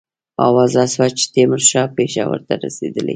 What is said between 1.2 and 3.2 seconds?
تیمورشاه پېښور ته رسېدلی.